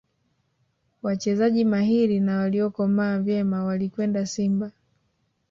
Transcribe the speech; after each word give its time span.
wachezaji 1.01 1.65
mahiri 1.65 2.19
na 2.19 2.37
waliyokomaa 2.37 3.17
vyema 3.19 3.63
walikwenda 3.63 4.25
simba 4.25 4.71